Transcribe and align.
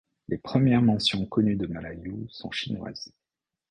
Les 0.29 0.39
premières 0.39 0.81
mentions 0.81 1.27
connues 1.27 1.57
de 1.57 1.67
Malayu 1.67 2.25
sont 2.31 2.49
chinoises. 2.49 3.13